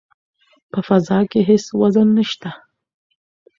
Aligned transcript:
په 0.71 0.79
فضا 0.87 1.19
کې 1.31 1.39
هیڅ 1.49 1.65
وزن 1.79 2.07
نشته. 2.17 2.49